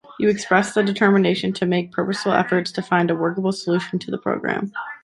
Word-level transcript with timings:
You 0.19 0.29
expressed 0.29 0.73
the 0.73 0.81
determination 0.81 1.53
to 1.53 1.67
make 1.67 1.91
purposeful 1.91 2.31
efforts 2.33 2.71
to 2.71 2.81
find 2.81 3.11
a 3.11 3.15
workable 3.15 3.51
solution 3.51 3.99
to 3.99 4.09
the 4.09 4.17
work 4.25 4.41
program. 4.41 4.71